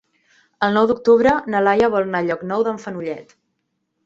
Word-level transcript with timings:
El 0.67 0.71
nou 0.77 0.87
d'octubre 0.91 1.33
na 1.55 1.61
Laia 1.67 1.91
vol 1.97 2.09
anar 2.09 2.23
a 2.25 2.27
Llocnou 2.31 2.65
d'en 2.71 2.83
Fenollet. 2.87 3.39